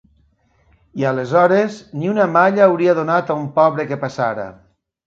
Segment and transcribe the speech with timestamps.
[1.01, 4.53] I, aleshores, ni una malla hauria donat a un pobre que passara.